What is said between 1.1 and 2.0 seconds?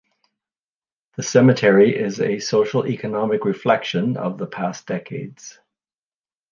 The cemetery